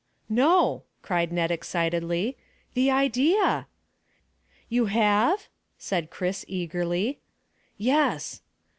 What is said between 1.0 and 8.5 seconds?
cried Ned excitedly. "The idea!" "You have?" said Chris eagerly. "Yes!"